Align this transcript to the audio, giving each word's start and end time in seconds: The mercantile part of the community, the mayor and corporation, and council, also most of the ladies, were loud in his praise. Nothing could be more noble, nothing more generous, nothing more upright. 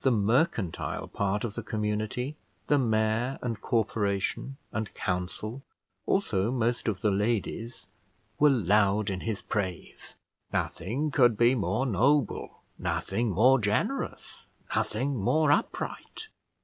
The 0.00 0.10
mercantile 0.10 1.06
part 1.06 1.44
of 1.44 1.54
the 1.54 1.62
community, 1.62 2.36
the 2.66 2.80
mayor 2.80 3.38
and 3.42 3.60
corporation, 3.60 4.56
and 4.72 4.92
council, 4.92 5.62
also 6.04 6.50
most 6.50 6.88
of 6.88 7.00
the 7.00 7.12
ladies, 7.12 7.86
were 8.40 8.50
loud 8.50 9.08
in 9.08 9.20
his 9.20 9.40
praise. 9.40 10.16
Nothing 10.52 11.12
could 11.12 11.36
be 11.38 11.54
more 11.54 11.86
noble, 11.86 12.64
nothing 12.76 13.30
more 13.30 13.60
generous, 13.60 14.48
nothing 14.74 15.16
more 15.16 15.52
upright. 15.52 16.26